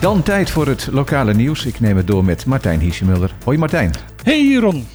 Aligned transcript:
Dan 0.00 0.22
tijd 0.22 0.50
voor 0.50 0.66
het 0.66 0.88
lokale 0.92 1.34
nieuws. 1.34 1.66
Ik 1.66 1.80
neem 1.80 1.96
het 1.96 2.06
door 2.06 2.24
met 2.24 2.46
Martijn 2.46 2.80
Hiesemuller. 2.80 3.34
Hoi 3.44 3.58
Martijn. 3.58 3.90
Hey 4.22 4.54
Ron. 4.54 4.86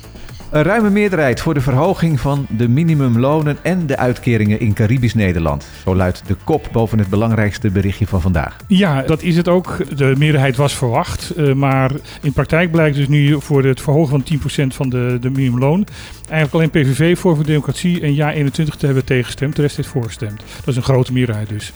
Een 0.51 0.63
ruime 0.63 0.89
meerderheid 0.89 1.41
voor 1.41 1.53
de 1.53 1.61
verhoging 1.61 2.19
van 2.19 2.45
de 2.49 2.67
minimumlonen 2.67 3.57
en 3.61 3.87
de 3.87 3.97
uitkeringen 3.97 4.59
in 4.59 4.73
Caribisch 4.73 5.13
Nederland. 5.13 5.67
Zo 5.83 5.95
luidt 5.95 6.23
de 6.27 6.35
kop 6.43 6.69
boven 6.71 6.99
het 6.99 7.09
belangrijkste 7.09 7.69
berichtje 7.69 8.07
van 8.07 8.21
vandaag. 8.21 8.57
Ja, 8.67 9.01
dat 9.01 9.21
is 9.21 9.37
het 9.37 9.47
ook. 9.47 9.97
De 9.97 10.13
meerderheid 10.17 10.55
was 10.55 10.75
verwacht. 10.75 11.33
Uh, 11.37 11.53
maar 11.53 11.91
in 12.21 12.33
praktijk 12.33 12.71
blijkt 12.71 12.95
dus 12.95 13.07
nu 13.07 13.41
voor 13.41 13.63
het 13.63 13.81
verhogen 13.81 14.09
van 14.09 14.39
10% 14.63 14.75
van 14.75 14.89
de, 14.89 15.17
de 15.21 15.29
minimumloon... 15.29 15.87
eigenlijk 16.29 16.53
alleen 16.53 16.85
PVV, 16.85 17.17
voor 17.17 17.35
voor 17.35 17.45
Democratie 17.45 18.01
en 18.01 18.15
Ja21 18.15 18.77
te 18.77 18.85
hebben 18.85 19.05
tegengestemd. 19.05 19.55
De 19.55 19.61
rest 19.61 19.75
heeft 19.75 19.89
voorgestemd. 19.89 20.43
Dat 20.57 20.67
is 20.67 20.75
een 20.75 20.83
grote 20.83 21.13
meerderheid 21.13 21.49
dus. 21.49 21.73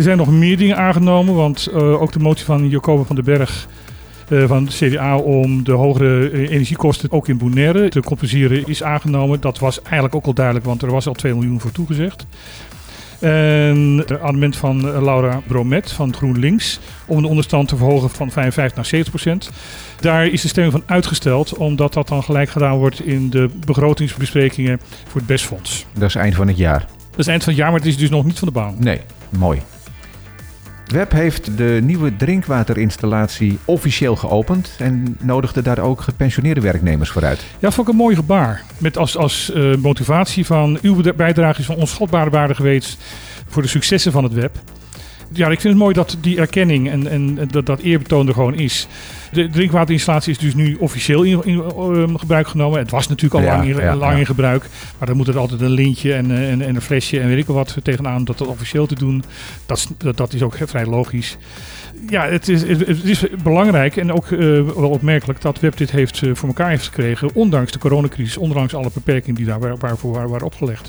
Er 0.00 0.06
zijn 0.06 0.18
nog 0.18 0.30
meer 0.30 0.56
dingen 0.56 0.76
aangenomen, 0.76 1.34
want 1.34 1.68
uh, 1.72 2.02
ook 2.02 2.12
de 2.12 2.18
motie 2.18 2.44
van 2.44 2.68
Jacoba 2.68 3.02
van 3.02 3.16
den 3.16 3.24
Berg 3.24 3.68
uh, 4.28 4.48
van 4.48 4.64
de 4.64 4.70
CDA 4.70 5.16
om 5.16 5.64
de 5.64 5.72
hogere 5.72 6.30
uh, 6.30 6.50
energiekosten 6.50 7.12
ook 7.12 7.28
in 7.28 7.38
Bonaire 7.38 7.88
te 7.88 8.00
compenseren 8.00 8.66
is 8.66 8.82
aangenomen. 8.82 9.40
Dat 9.40 9.58
was 9.58 9.82
eigenlijk 9.82 10.14
ook 10.14 10.24
al 10.24 10.34
duidelijk, 10.34 10.66
want 10.66 10.82
er 10.82 10.90
was 10.90 11.06
al 11.06 11.12
2 11.12 11.34
miljoen 11.34 11.60
voor 11.60 11.72
toegezegd. 11.72 12.26
En 13.18 13.96
het 14.06 14.20
amendement 14.20 14.56
van 14.56 15.02
Laura 15.02 15.40
Bromet 15.46 15.92
van 15.92 16.14
GroenLinks 16.14 16.80
om 17.06 17.22
de 17.22 17.28
onderstand 17.28 17.68
te 17.68 17.76
verhogen 17.76 18.10
van 18.10 18.30
55 18.30 18.76
naar 18.76 18.86
70 18.86 19.12
procent. 19.12 19.50
Daar 20.00 20.26
is 20.26 20.42
de 20.42 20.48
stemming 20.48 20.74
van 20.74 20.94
uitgesteld, 20.94 21.54
omdat 21.54 21.92
dat 21.92 22.08
dan 22.08 22.22
gelijk 22.22 22.50
gedaan 22.50 22.76
wordt 22.76 23.04
in 23.04 23.30
de 23.30 23.50
begrotingsbesprekingen 23.66 24.80
voor 25.06 25.20
het 25.20 25.26
BESfonds. 25.26 25.86
Dat 25.92 26.08
is 26.08 26.14
eind 26.14 26.34
van 26.34 26.48
het 26.48 26.56
jaar. 26.56 26.86
Dat 27.10 27.18
is 27.18 27.26
eind 27.26 27.44
van 27.44 27.52
het 27.52 27.62
jaar, 27.62 27.70
maar 27.70 27.80
het 27.80 27.88
is 27.88 27.96
dus 27.96 28.10
nog 28.10 28.24
niet 28.24 28.38
van 28.38 28.48
de 28.48 28.54
baan. 28.54 28.74
Nee, 28.78 29.00
mooi. 29.28 29.60
Web 30.90 31.12
heeft 31.12 31.56
de 31.56 31.80
nieuwe 31.82 32.16
drinkwaterinstallatie 32.16 33.58
officieel 33.64 34.16
geopend 34.16 34.74
en 34.78 35.16
nodigde 35.20 35.62
daar 35.62 35.78
ook 35.78 36.00
gepensioneerde 36.00 36.60
werknemers 36.60 37.10
voor 37.10 37.24
uit. 37.24 37.44
Ja, 37.58 37.70
vond 37.70 37.86
ik 37.86 37.92
een 37.92 38.00
mooi 38.00 38.16
gebaar. 38.16 38.62
Met 38.78 38.96
als, 38.96 39.16
als 39.16 39.50
uh, 39.54 39.76
motivatie 39.76 40.46
van 40.46 40.78
uw 40.82 41.14
bijdrage 41.16 41.60
is 41.60 41.66
van 41.66 41.76
onschatbare 41.76 42.30
waarde 42.30 42.54
geweest 42.54 42.98
voor 43.46 43.62
de 43.62 43.68
successen 43.68 44.12
van 44.12 44.24
het 44.24 44.32
web. 44.32 44.58
Ja, 45.32 45.48
ik 45.48 45.60
vind 45.60 45.74
het 45.74 45.82
mooi 45.82 45.94
dat 45.94 46.16
die 46.20 46.38
erkenning 46.38 46.90
en, 46.90 47.06
en 47.06 47.48
dat, 47.50 47.66
dat 47.66 47.80
eerbetoon 47.80 48.28
er 48.28 48.34
gewoon 48.34 48.54
is. 48.54 48.86
De 49.32 49.48
drinkwaterinstallatie 49.48 50.32
is 50.32 50.38
dus 50.38 50.54
nu 50.54 50.76
officieel 50.78 51.22
in, 51.22 51.40
in 51.44 51.54
uh, 51.54 52.04
gebruik 52.14 52.48
genomen. 52.48 52.78
Het 52.78 52.90
was 52.90 53.08
natuurlijk 53.08 53.34
al 53.34 53.50
ja, 53.50 53.56
lang, 53.56 53.68
in, 53.68 53.76
ja, 53.76 53.96
lang 53.96 54.12
ja. 54.12 54.18
in 54.18 54.26
gebruik. 54.26 54.66
Maar 54.98 55.08
dan 55.08 55.16
moet 55.16 55.28
er 55.28 55.38
altijd 55.38 55.60
een 55.60 55.70
lintje 55.70 56.14
en, 56.14 56.30
en, 56.30 56.62
en 56.62 56.74
een 56.74 56.80
flesje 56.80 57.20
en 57.20 57.28
weet 57.28 57.38
ik 57.38 57.46
wat 57.46 57.76
tegenaan 57.82 58.16
om 58.16 58.24
dat, 58.24 58.38
dat 58.38 58.48
officieel 58.48 58.86
te 58.86 58.94
doen. 58.94 59.24
Dat, 59.66 59.88
dat, 59.98 60.16
dat 60.16 60.32
is 60.32 60.42
ook 60.42 60.56
vrij 60.66 60.86
logisch. 60.86 61.36
Ja, 62.08 62.26
het 62.26 62.48
is, 62.48 62.62
het 62.62 63.04
is 63.04 63.24
belangrijk 63.42 63.96
en 63.96 64.12
ook 64.12 64.30
uh, 64.30 64.38
wel 64.62 64.90
opmerkelijk 64.90 65.40
dat 65.40 65.60
Web 65.60 65.76
dit 65.76 65.90
heeft, 65.90 66.22
uh, 66.22 66.34
voor 66.34 66.48
elkaar 66.48 66.68
heeft 66.68 66.84
gekregen. 66.84 67.30
Ondanks 67.34 67.72
de 67.72 67.78
coronacrisis, 67.78 68.36
ondanks 68.36 68.74
alle 68.74 68.90
beperkingen 68.94 69.36
die 69.36 69.46
daar 69.46 69.76
waarvoor 69.78 70.12
waren, 70.12 70.30
waren 70.30 70.46
opgelegd. 70.46 70.88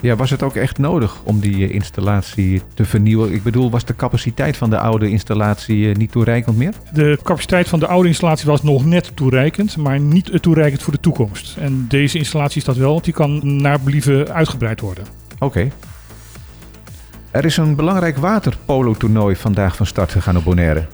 Ja, 0.00 0.16
was 0.16 0.30
het 0.30 0.42
ook 0.42 0.54
echt 0.54 0.78
nodig 0.78 1.16
om 1.22 1.40
die 1.40 1.70
installatie 1.70 2.62
te 2.74 2.84
vernieuwen? 2.84 3.32
Ik 3.32 3.42
bedoel, 3.42 3.70
was 3.70 3.84
de 3.84 3.96
capaciteit 3.96 4.56
van 4.56 4.70
de 4.70 4.78
oude 4.78 5.10
installatie 5.10 5.96
niet 5.96 6.12
toereikend 6.12 6.56
meer? 6.56 6.72
De 6.92 7.18
capaciteit 7.22 7.68
van 7.68 7.78
de 7.78 7.86
oude 7.86 8.08
installatie 8.08 8.46
was 8.46 8.62
nog 8.62 8.84
net 8.84 9.10
toereikend, 9.14 9.76
maar 9.76 10.00
niet 10.00 10.42
toereikend 10.42 10.82
voor 10.82 10.92
de 10.92 11.00
toekomst. 11.00 11.56
En 11.56 11.86
deze 11.88 12.18
installatie 12.18 12.56
is 12.56 12.64
dat 12.64 12.76
wel, 12.76 12.92
want 12.92 13.04
die 13.04 13.12
kan 13.12 13.60
naar 13.62 13.80
believen 13.80 14.32
uitgebreid 14.32 14.80
worden. 14.80 15.04
Oké. 15.34 15.44
Okay. 15.44 15.72
Er 17.30 17.44
is 17.44 17.56
een 17.56 17.74
belangrijk 17.74 18.16
waterpolo-toernooi 18.16 19.36
vandaag 19.36 19.76
van 19.76 19.86
start 19.86 20.12
gegaan 20.12 20.36
op 20.36 20.44
Bonaire. 20.44 20.86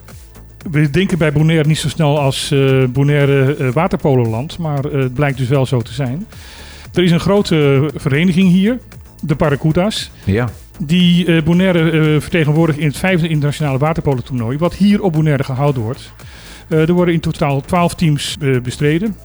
We 0.70 0.91
denken 0.91 1.19
bij 1.19 1.32
Bonaire 1.32 1.69
niet 1.69 1.78
zo 1.78 1.88
snel 1.88 2.20
als 2.20 2.50
uh, 2.52 2.84
Bonaire 2.86 3.56
uh, 3.58 3.72
waterpololand, 3.72 4.59
maar 4.59 4.87
uh, 4.87 5.03
het 5.03 5.14
blijkt 5.14 5.38
dus 5.38 5.48
wel 5.48 5.66
zo 5.66 5.81
te 5.81 5.93
zijn. 5.93 6.26
Er 6.94 7.03
is 7.03 7.10
een 7.10 7.20
grote 7.20 7.91
vereniging 7.94 8.50
hier, 8.50 8.78
de 9.27 9.35
Paracudas. 9.35 10.11
Ja. 10.25 10.49
Die 10.79 11.27
uh, 11.27 11.43
Bonaire 11.43 11.93
uh, 11.93 12.21
vertegenwoordigt 12.21 12.79
in 12.79 12.87
het 12.87 12.97
vijfde 12.97 13.29
internationale 13.29 13.79
waterpolo-toernooi. 13.79 14.59
Wat 14.59 14.75
hier 14.75 15.03
op 15.03 15.12
Bonaire 15.12 15.45
gehouden 15.45 15.83
wordt. 15.83 16.12
Uh, 16.69 16.89
er 16.89 16.93
worden 16.93 17.15
in 17.15 17.21
totaal 17.21 17.61
twaalf 17.61 17.95
teams 17.95 18.37
bestreden. 18.62 19.17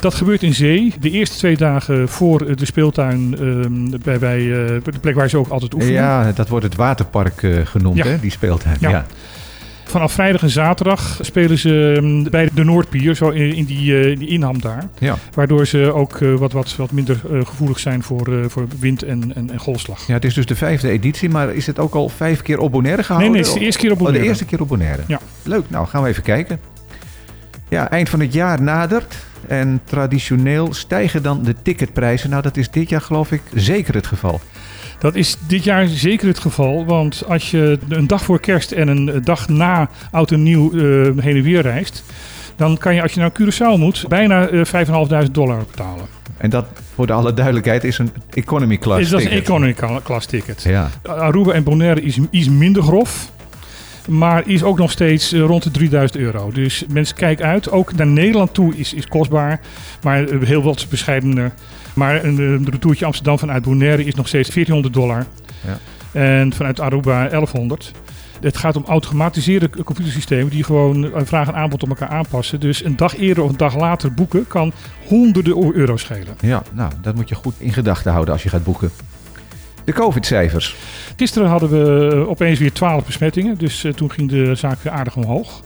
Dat 0.00 0.14
gebeurt 0.14 0.42
in 0.42 0.54
zee. 0.54 0.94
De 1.00 1.10
eerste 1.10 1.36
twee 1.36 1.56
dagen 1.56 2.08
voor 2.08 2.56
de 2.56 2.64
speeltuin 2.64 3.36
uh, 3.40 3.98
bij, 4.02 4.18
bij 4.18 4.40
uh, 4.40 4.66
de 4.66 4.98
plek 5.00 5.14
waar 5.14 5.28
ze 5.28 5.36
ook 5.36 5.48
altijd 5.48 5.74
oefenen. 5.74 5.94
Ja, 5.94 6.32
dat 6.32 6.48
wordt 6.48 6.64
het 6.64 6.74
waterpark 6.74 7.42
uh, 7.42 7.66
genoemd, 7.66 7.96
ja. 7.96 8.04
hè, 8.04 8.20
die 8.20 8.30
speeltuin. 8.30 8.76
Ja. 8.80 8.90
ja. 8.90 9.06
Vanaf 9.90 10.12
vrijdag 10.12 10.42
en 10.42 10.50
zaterdag 10.50 11.18
spelen 11.20 11.58
ze 11.58 12.26
bij 12.30 12.48
de 12.54 12.64
Noordpier, 12.64 13.14
zo 13.14 13.28
in 13.28 13.64
die, 13.64 14.16
die 14.16 14.28
inham 14.28 14.60
daar. 14.60 14.88
Ja. 14.98 15.16
Waardoor 15.34 15.66
ze 15.66 15.92
ook 15.92 16.18
wat, 16.18 16.52
wat, 16.52 16.76
wat 16.76 16.90
minder 16.90 17.20
gevoelig 17.44 17.78
zijn 17.78 18.02
voor, 18.02 18.50
voor 18.50 18.66
wind 18.78 19.02
en, 19.02 19.34
en, 19.34 19.50
en, 19.50 19.58
golfslag. 19.58 20.06
Ja, 20.06 20.14
het 20.14 20.24
is 20.24 20.34
dus 20.34 20.46
de 20.46 20.56
vijfde 20.56 20.88
editie, 20.88 21.28
maar 21.28 21.54
is 21.54 21.66
het 21.66 21.78
ook 21.78 21.94
al 21.94 22.08
vijf 22.08 22.42
keer 22.42 22.58
op 22.58 22.72
Bonaire 22.72 23.02
gehouden? 23.02 23.32
Nee, 23.32 23.40
nee, 23.40 23.48
het 23.48 23.56
is 23.56 23.60
de 23.60 23.66
eerste 23.66 23.80
keer 23.80 23.92
op 23.92 23.98
Bonaire. 23.98 24.18
Oh, 24.18 24.24
de 24.24 24.30
eerste 24.30 24.50
keer 24.50 24.60
op 24.60 24.68
Bonaire. 24.68 25.02
Ja. 25.06 25.20
Leuk, 25.42 25.64
nou 25.68 25.86
gaan 25.86 26.02
we 26.02 26.08
even 26.08 26.22
kijken. 26.22 26.60
Ja, 27.68 27.90
eind 27.90 28.08
van 28.08 28.20
het 28.20 28.32
jaar 28.32 28.62
nadert. 28.62 29.16
En 29.46 29.80
traditioneel 29.84 30.74
stijgen 30.74 31.22
dan 31.22 31.42
de 31.42 31.54
ticketprijzen. 31.62 32.30
Nou, 32.30 32.42
dat 32.42 32.56
is 32.56 32.70
dit 32.70 32.88
jaar 32.88 33.00
geloof 33.00 33.32
ik 33.32 33.42
zeker 33.54 33.94
het 33.94 34.06
geval. 34.06 34.40
Dat 35.00 35.14
is 35.14 35.36
dit 35.46 35.64
jaar 35.64 35.86
zeker 35.86 36.28
het 36.28 36.38
geval. 36.38 36.84
Want 36.84 37.22
als 37.28 37.50
je 37.50 37.78
een 37.88 38.06
dag 38.06 38.24
voor 38.24 38.40
kerst 38.40 38.72
en 38.72 38.88
een 38.88 39.20
dag 39.24 39.48
na 39.48 39.88
oud 40.10 40.30
en 40.30 40.42
nieuw 40.42 40.72
uh, 40.72 41.22
heen 41.22 41.36
en 41.36 41.42
weer 41.42 41.62
reist... 41.62 42.04
dan 42.56 42.78
kan 42.78 42.94
je 42.94 43.02
als 43.02 43.12
je 43.12 43.20
naar 43.20 43.32
Curaçao 43.40 43.78
moet 43.78 44.04
bijna 44.08 44.50
uh, 44.50 44.64
5.500 45.26 45.30
dollar 45.30 45.64
betalen. 45.70 46.04
En 46.36 46.50
dat, 46.50 46.66
voor 46.94 47.06
de 47.06 47.12
alle 47.12 47.34
duidelijkheid, 47.34 47.84
is 47.84 47.98
een 47.98 48.10
economy 48.30 48.78
class 48.78 49.00
is, 49.00 49.08
dat 49.08 49.20
ticket. 49.20 49.46
Dat 49.46 49.56
is 49.56 49.58
een 49.58 49.66
economy 49.74 50.00
class 50.02 50.26
ticket. 50.26 50.62
Ja. 50.62 50.90
Aruba 51.02 51.52
en 51.52 51.62
Bonaire 51.62 52.02
is 52.02 52.18
iets 52.30 52.48
minder 52.48 52.82
grof. 52.82 53.30
Maar 54.08 54.48
is 54.48 54.62
ook 54.62 54.78
nog 54.78 54.90
steeds 54.90 55.32
rond 55.32 55.62
de 55.62 55.70
3000 55.70 56.20
euro. 56.20 56.50
Dus 56.50 56.84
mensen 56.92 57.16
kijken 57.16 57.46
uit. 57.46 57.70
Ook 57.70 57.94
naar 57.94 58.06
Nederland 58.06 58.54
toe 58.54 58.76
is, 58.76 58.94
is 58.94 59.06
kostbaar. 59.06 59.60
Maar 60.02 60.24
heel 60.40 60.62
wat 60.62 60.86
bescheidener. 60.88 61.52
Maar 61.94 62.24
een, 62.24 62.38
een 62.38 62.70
retourtje 62.70 63.04
Amsterdam 63.04 63.38
vanuit 63.38 63.62
Bonaire 63.62 64.04
is 64.04 64.14
nog 64.14 64.28
steeds 64.28 64.48
1400 64.48 64.94
dollar. 64.94 65.26
Ja. 65.66 65.78
En 66.20 66.52
vanuit 66.52 66.80
Aruba 66.80 67.28
1100. 67.28 67.92
Het 68.40 68.56
gaat 68.56 68.76
om 68.76 68.84
automatiseerde 68.86 69.70
computersystemen 69.84 70.50
die 70.50 70.64
gewoon 70.64 71.10
vraag 71.14 71.48
en 71.48 71.54
aanbod 71.54 71.82
op 71.82 71.88
elkaar 71.88 72.08
aanpassen. 72.08 72.60
Dus 72.60 72.84
een 72.84 72.96
dag 72.96 73.16
eerder 73.16 73.44
of 73.44 73.50
een 73.50 73.56
dag 73.56 73.76
later 73.76 74.14
boeken 74.14 74.46
kan 74.46 74.72
honderden 75.06 75.74
euro 75.74 75.96
schelen. 75.96 76.36
Ja, 76.40 76.62
nou, 76.72 76.92
dat 77.02 77.14
moet 77.14 77.28
je 77.28 77.34
goed 77.34 77.54
in 77.58 77.72
gedachten 77.72 78.12
houden 78.12 78.34
als 78.34 78.42
je 78.42 78.48
gaat 78.48 78.64
boeken. 78.64 78.90
De 79.90 79.96
COVID-cijfers. 79.96 80.76
Gisteren 81.16 81.48
hadden 81.48 81.70
we 81.70 82.26
opeens 82.28 82.58
weer 82.58 82.72
12 82.72 83.04
besmettingen, 83.04 83.58
dus 83.58 83.84
uh, 83.84 83.92
toen 83.92 84.10
ging 84.10 84.28
de 84.28 84.54
zaak 84.54 84.82
weer 84.82 84.92
aardig 84.92 85.16
omhoog. 85.16 85.60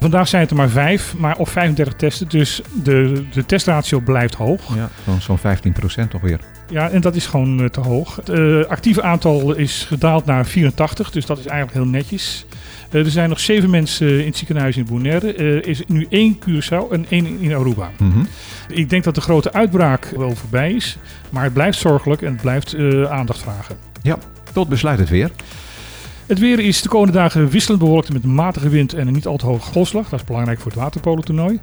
Vandaag 0.00 0.28
zijn 0.28 0.42
het 0.42 0.50
er 0.50 0.56
maar 0.56 0.68
5, 0.68 1.14
maar 1.16 1.36
op 1.36 1.48
35 1.48 1.94
testen, 1.94 2.28
dus 2.28 2.60
de, 2.82 3.24
de 3.32 3.46
testratio 3.46 4.00
blijft 4.00 4.34
hoog. 4.34 4.74
Ja, 4.74 4.88
zo'n 5.04 5.20
zo 5.20 5.36
15 5.36 5.72
procent 5.72 6.14
alweer. 6.14 6.40
Ja, 6.70 6.90
en 6.90 7.00
dat 7.00 7.14
is 7.14 7.26
gewoon 7.26 7.60
uh, 7.60 7.66
te 7.66 7.80
hoog. 7.80 8.16
Het 8.16 8.28
uh, 8.28 8.64
actieve 8.64 9.02
aantal 9.02 9.54
is 9.54 9.84
gedaald 9.88 10.24
naar 10.24 10.46
84, 10.46 11.10
dus 11.10 11.26
dat 11.26 11.38
is 11.38 11.46
eigenlijk 11.46 11.78
heel 11.78 11.90
netjes. 11.92 12.46
Uh, 12.92 13.04
er 13.04 13.10
zijn 13.10 13.28
nog 13.28 13.40
zeven 13.40 13.70
mensen 13.70 14.20
in 14.20 14.26
het 14.26 14.36
ziekenhuis 14.36 14.76
in 14.76 14.84
Bonaire. 14.84 15.32
Er 15.32 15.66
is 15.66 15.82
nu 15.86 16.06
één 16.10 16.38
Curaçao 16.38 16.92
en 16.92 17.06
één 17.08 17.40
in 17.40 17.54
Aruba. 17.54 17.90
Mm 17.98 18.12
-hmm. 18.12 18.26
Ik 18.68 18.90
denk 18.90 19.04
dat 19.04 19.14
de 19.14 19.20
grote 19.20 19.52
uitbraak 19.52 20.12
wel 20.16 20.34
voorbij 20.34 20.72
is. 20.72 20.98
Maar 21.30 21.44
het 21.44 21.52
blijft 21.52 21.78
zorgelijk 21.78 22.22
en 22.22 22.32
het 22.32 22.40
blijft 22.40 22.76
aandacht 23.08 23.40
vragen. 23.40 23.76
Ja, 24.02 24.18
tot 24.52 24.68
besluit 24.68 24.98
het 24.98 25.08
weer. 25.08 25.30
Het 26.26 26.38
weer 26.38 26.58
is 26.58 26.82
de 26.82 26.88
komende 26.88 27.12
dagen 27.12 27.48
wisselend 27.48 27.80
bewolkt 27.82 28.12
met 28.12 28.24
matige 28.24 28.68
wind 28.68 28.94
en 28.94 29.06
een 29.06 29.12
niet 29.12 29.26
al 29.26 29.36
te 29.36 29.46
hoge 29.46 29.72
golfslag. 29.72 30.08
Dat 30.08 30.20
is 30.20 30.26
belangrijk 30.26 30.60
voor 30.60 30.70
het 30.70 30.80
waterpolotoernooi. 30.80 31.58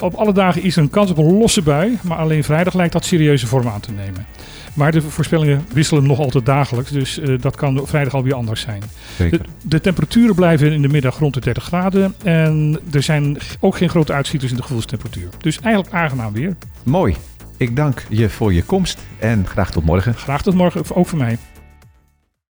Op 0.00 0.14
alle 0.14 0.32
dagen 0.32 0.62
is 0.62 0.76
er 0.76 0.82
een 0.82 0.90
kans 0.90 1.10
op 1.10 1.18
een 1.18 1.38
losse 1.38 1.62
bui, 1.62 1.98
maar 2.02 2.18
alleen 2.18 2.44
vrijdag 2.44 2.74
lijkt 2.74 2.92
dat 2.92 3.04
serieuze 3.04 3.46
vorm 3.46 3.68
aan 3.68 3.80
te 3.80 3.92
nemen. 3.92 4.26
Maar 4.74 4.92
de 4.92 5.02
voorspellingen 5.02 5.64
wisselen 5.72 6.06
nog 6.06 6.18
altijd 6.18 6.46
dagelijks, 6.46 6.90
dus 6.90 7.18
uh, 7.18 7.40
dat 7.40 7.56
kan 7.56 7.80
vrijdag 7.84 8.14
alweer 8.14 8.34
anders 8.34 8.60
zijn. 8.60 8.82
De, 9.16 9.40
de, 9.62 9.80
temperaturen 9.80 10.34
blijven 10.34 10.72
in 10.72 10.82
de 10.82 10.88
middag 10.88 11.18
rond 11.18 11.34
de 11.34 11.40
30 11.40 11.64
graden 11.64 12.14
en 12.24 12.80
er 12.92 13.02
zijn 13.02 13.38
ook 13.60 13.76
geen 13.76 13.88
grote 13.88 14.12
uitschieters 14.12 14.50
in 14.50 14.56
de 14.56 14.62
gevoelstemperatuur. 14.62 15.28
Dus 15.38 15.60
eigenlijk 15.60 15.94
aangenaam 15.94 16.32
weer. 16.32 16.56
Mooi. 16.82 17.16
Ik 17.56 17.76
dank 17.76 18.04
je 18.08 18.28
voor 18.28 18.52
je 18.52 18.62
komst 18.62 18.98
en 19.18 19.46
graag 19.46 19.70
tot 19.70 19.84
morgen. 19.84 20.14
Graag 20.14 20.42
tot 20.42 20.54
morgen, 20.54 20.94
ook 20.94 21.06
voor 21.06 21.18
mij. 21.18 21.38